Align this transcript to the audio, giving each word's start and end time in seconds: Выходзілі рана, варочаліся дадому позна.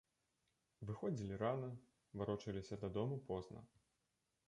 Выходзілі 0.91 1.37
рана, 1.43 1.71
варочаліся 2.23 2.75
дадому 2.85 3.23
позна. 3.33 3.67